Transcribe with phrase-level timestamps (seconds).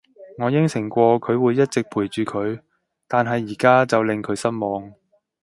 [0.39, 2.59] 我應承過佢會一直陪住佢，
[3.07, 4.91] 但係而家就令佢失望